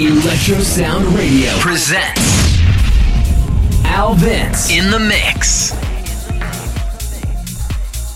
[0.00, 2.62] Electro Sound Radio presents
[3.84, 5.74] Al Vince in the mix.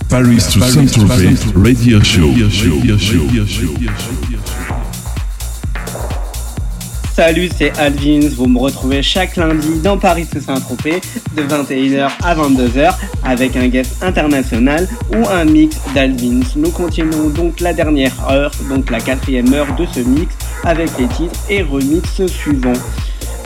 [0.08, 2.32] Paris to Saint-Tropez Radio Show.
[7.14, 8.28] Salut, c'est Alvins.
[8.34, 11.02] Vous me retrouvez chaque lundi dans Paris to Saint-Tropez
[11.36, 16.40] de 21h à 22h avec un guest international ou un mix d'Alvins.
[16.56, 20.34] Nous continuons donc la dernière heure, donc la quatrième heure de ce mix
[20.64, 22.72] avec les titres et remixes suivants.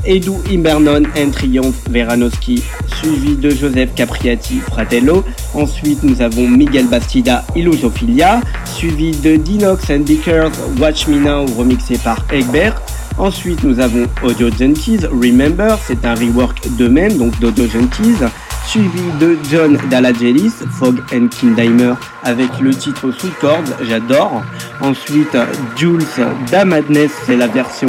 [0.05, 2.63] Edu Imbernon and Triumph Veranowski,
[2.99, 5.25] suivi de Joseph Capriati Fratello.
[5.55, 11.99] Ensuite, nous avons Miguel Bastida Illusophilia, suivi de Dinox and Bickers Watch Me Now, remixé
[11.99, 12.81] par Egbert.
[13.19, 18.25] Ensuite, nous avons Audio Junkies Remember, c'est un rework de même, donc d'Audio Junkies
[18.69, 24.43] suivi de John Dallagelis, Fog and Kindheimer avec le titre sous corde, j'adore.
[24.83, 25.37] Ensuite,
[25.75, 26.05] Jules
[26.51, 27.89] Da Madness, c'est la version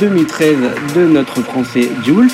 [0.00, 0.56] 2013
[0.94, 2.28] de notre français Jules.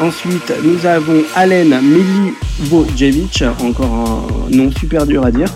[0.00, 5.48] Ensuite, nous avons Allen Milivojevic, encore un nom super dur à dire.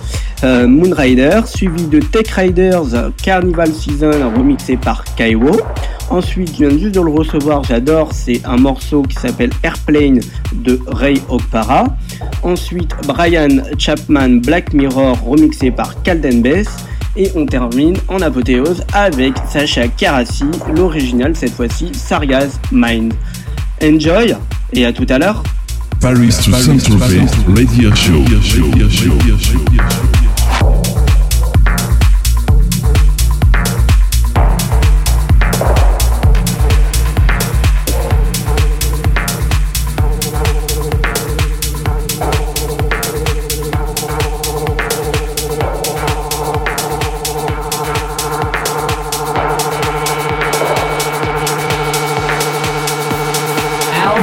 [0.45, 5.59] Euh, Moonrider, suivi de Tech Riders Carnival Season remixé par Kaiwo.
[6.11, 10.19] Ensuite, je viens juste de le recevoir, j'adore, c'est un morceau qui s'appelle Airplane
[10.53, 11.85] de Ray Okpara.
[12.43, 16.69] Ensuite, Brian Chapman Black Mirror remixé par Calden Bess.
[17.17, 20.45] Et on termine en apothéose avec Sacha Karasi,
[20.75, 23.15] l'original cette fois-ci, Sargaz Mind.
[23.83, 24.37] Enjoy
[24.73, 25.43] et à tout à l'heure.
[26.01, 26.53] Paris to
[27.55, 28.25] Radio Show.
[28.25, 30.10] Al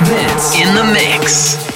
[0.06, 1.67] Vince in the mix.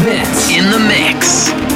[0.00, 1.67] In the mix.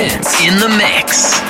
[0.00, 1.49] In the mix.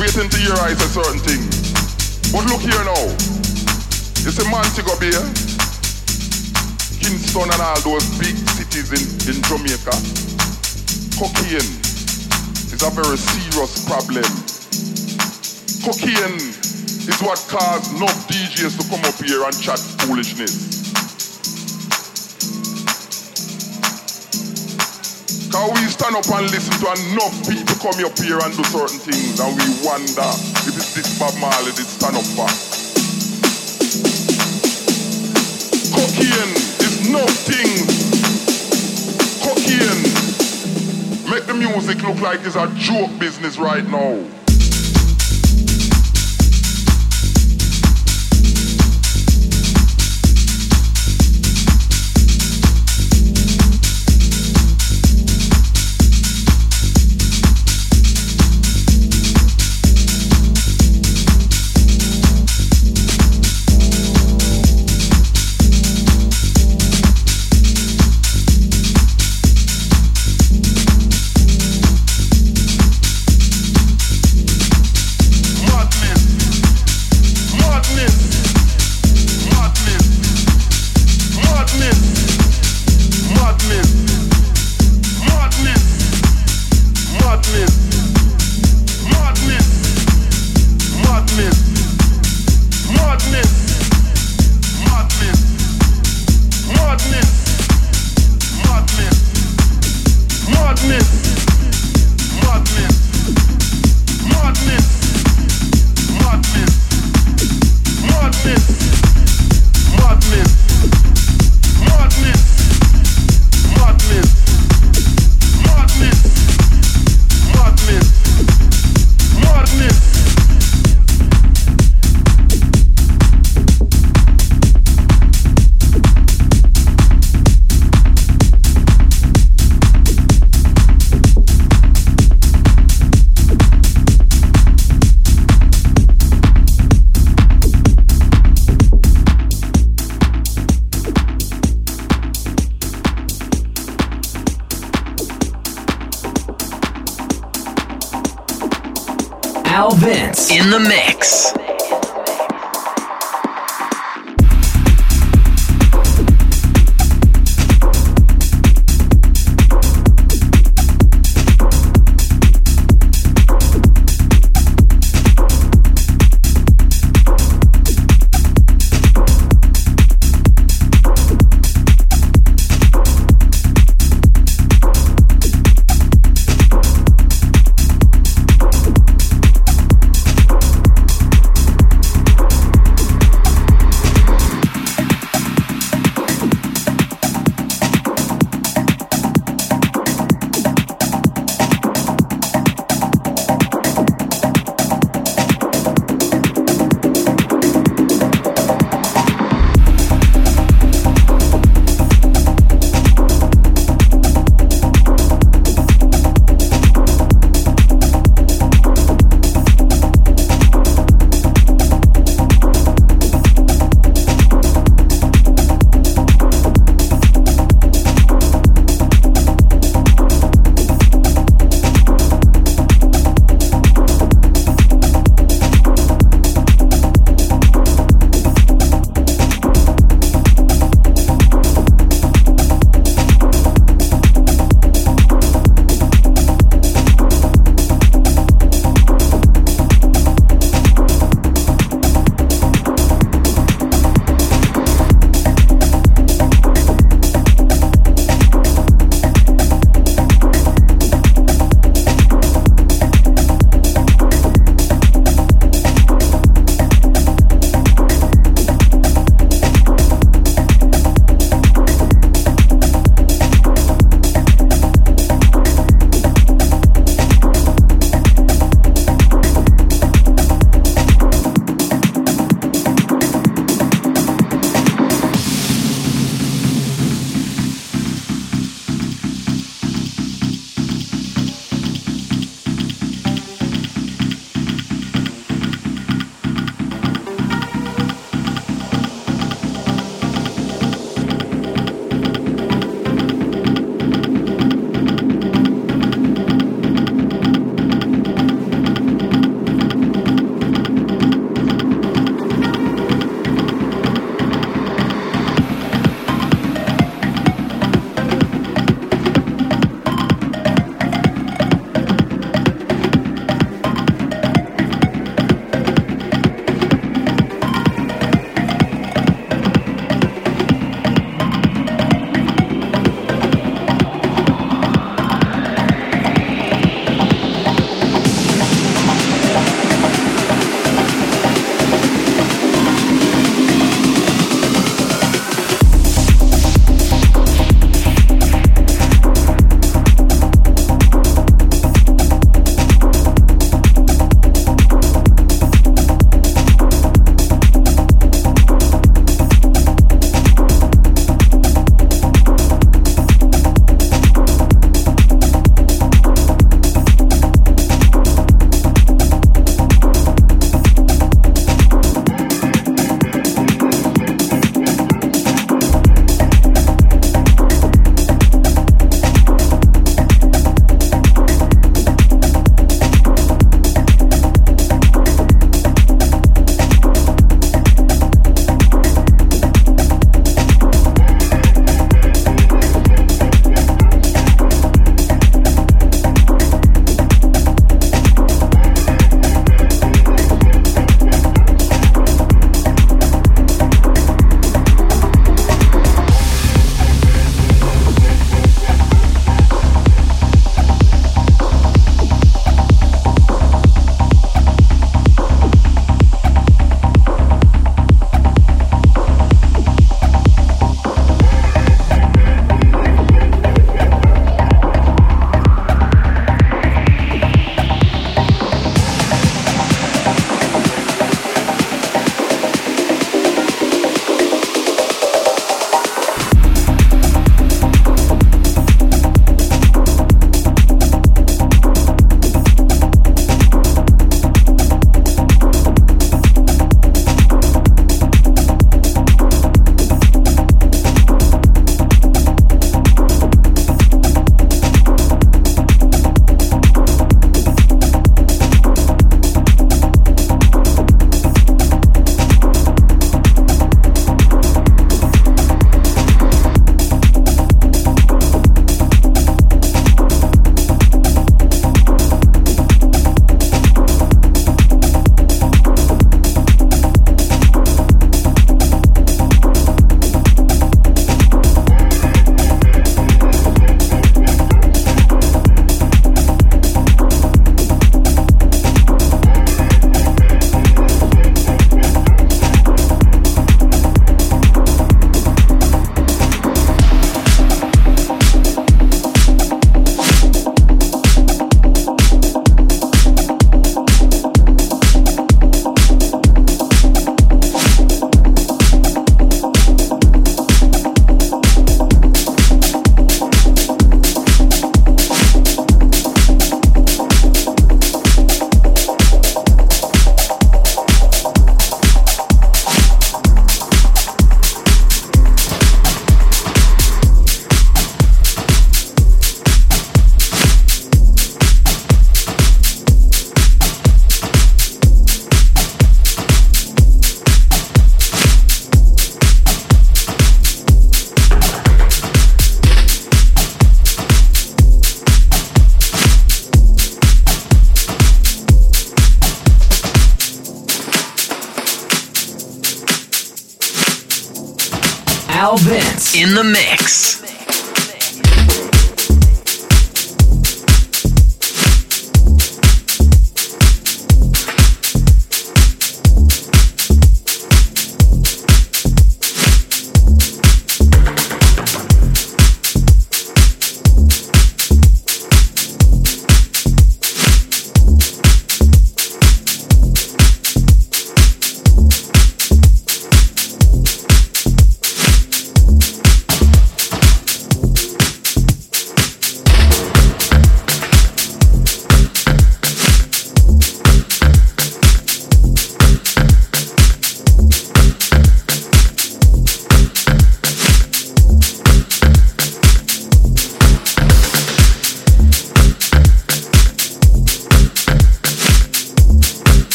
[0.00, 1.76] Waiting to hear I say certain things.
[2.32, 3.04] But look here now.
[3.04, 5.12] it's You see Montego Bay,
[7.04, 9.92] Kingston and all those big cities in, in Jamaica.
[11.20, 11.68] Cocaine
[12.72, 14.24] is a very serious problem.
[15.84, 16.48] Cocaine
[17.04, 20.79] is what caused enough DJs to come up here and chat foolishness.
[25.60, 28.98] Cause we stand up and listen to enough people come up here and do certain
[28.98, 30.24] things and we wonder
[30.64, 32.48] if it's this Bob Marley that stand up for.
[35.92, 37.76] Cocaine is nothing.
[39.44, 40.00] Cocaine
[41.30, 44.39] make the music look like it's a joke business right now.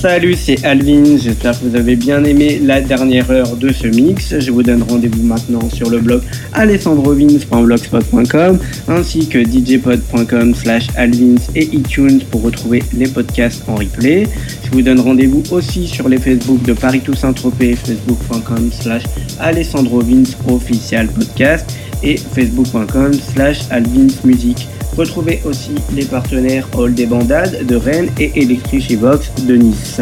[0.00, 4.38] Salut, c'est Alvin, j'espère que vous avez bien aimé la dernière heure de ce mix.
[4.38, 6.22] Je vous donne rendez-vous maintenant sur le blog
[6.54, 14.26] alessandrovins.blogspot.com ainsi que djpod.com slash alvins et iTunes pour retrouver les podcasts en replay.
[14.64, 19.02] Je vous donne rendez-vous aussi sur les Facebook de Paris Toussaint Tropez, facebook.com slash
[19.38, 21.70] alessandrovins official podcast
[22.02, 24.66] et facebook.com slash alvinsmusic.
[25.00, 29.98] Retrouvez aussi les partenaires Hall des Bandades de Rennes et Electric Vox de Nice,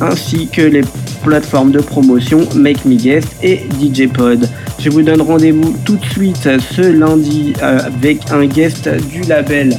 [0.00, 0.82] ainsi que les
[1.24, 4.48] plateformes de promotion Make Me Guest et DJ Pod.
[4.78, 9.76] Je vous donne rendez-vous tout de suite ce lundi euh, avec un guest du label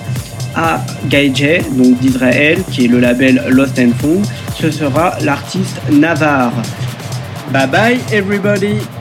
[0.53, 4.25] A Gaije, donc d'Israël, qui est le label Lost and Found.
[4.59, 6.51] Ce sera l'artiste Navarre.
[7.53, 9.00] Bye bye everybody!